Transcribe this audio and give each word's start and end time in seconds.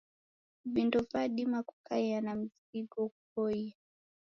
Vindo 0.65 1.05
vadima 1.13 1.63
kukaia 1.63 2.17
na 2.25 2.31
mzingo 2.35 3.01
ghuboie. 3.11 3.75